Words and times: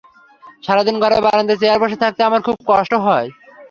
সারা 0.63 0.81
দিন 0.87 0.95
ঘরের 1.03 1.21
বারান্দায় 1.25 1.59
চেয়ারে 1.61 1.81
বসে 1.83 1.97
থাকতে 2.03 2.21
আমার 2.23 2.41
খুব 2.47 2.55
কষ্ট 2.69 2.93
হয়। 3.05 3.27